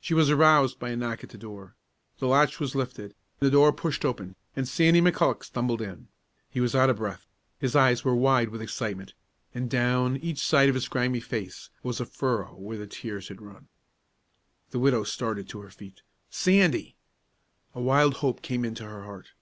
[0.00, 1.74] She was aroused by a knock at the door.
[2.18, 6.08] The latch was lifted, the door pushed open, and Sandy McCulloch stumbled in.
[6.48, 7.26] He was out of breath,
[7.58, 9.12] his eyes were wide with excitement,
[9.54, 13.42] and down each side of his grimy face was a furrow where the tears had
[13.42, 13.68] run.
[14.70, 16.00] The widow started to her feet.
[16.30, 16.96] "Sandy!"
[17.74, 19.32] A wild hope had come into her heart.